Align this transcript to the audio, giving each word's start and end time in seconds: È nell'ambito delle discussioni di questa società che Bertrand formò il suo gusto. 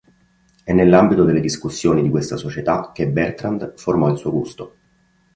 È 0.63 0.73
nell'ambito 0.73 1.23
delle 1.23 1.39
discussioni 1.41 2.01
di 2.01 2.09
questa 2.09 2.35
società 2.35 2.89
che 2.91 3.07
Bertrand 3.07 3.73
formò 3.77 4.09
il 4.09 4.17
suo 4.17 4.31
gusto. 4.31 4.75